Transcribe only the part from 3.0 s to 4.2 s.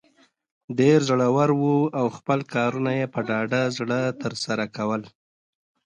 په ډاډه زړه